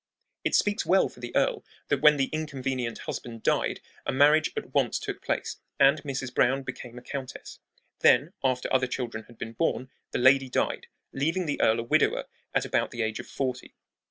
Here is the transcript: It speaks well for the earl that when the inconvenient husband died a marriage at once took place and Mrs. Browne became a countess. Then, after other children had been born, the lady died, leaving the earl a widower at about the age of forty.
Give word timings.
It 0.43 0.55
speaks 0.55 0.83
well 0.83 1.09
for 1.09 1.19
the 1.19 1.31
earl 1.35 1.63
that 1.89 2.01
when 2.01 2.17
the 2.17 2.29
inconvenient 2.33 2.97
husband 3.05 3.43
died 3.43 3.81
a 4.03 4.11
marriage 4.11 4.49
at 4.57 4.73
once 4.73 4.97
took 4.97 5.21
place 5.21 5.57
and 5.79 6.01
Mrs. 6.01 6.33
Browne 6.33 6.63
became 6.63 6.97
a 6.97 7.03
countess. 7.03 7.59
Then, 7.99 8.33
after 8.43 8.67
other 8.73 8.87
children 8.87 9.25
had 9.25 9.37
been 9.37 9.53
born, 9.53 9.91
the 10.09 10.17
lady 10.17 10.49
died, 10.49 10.87
leaving 11.13 11.45
the 11.45 11.61
earl 11.61 11.79
a 11.79 11.83
widower 11.83 12.25
at 12.51 12.65
about 12.65 12.89
the 12.89 13.03
age 13.03 13.19
of 13.19 13.27
forty. 13.27 13.75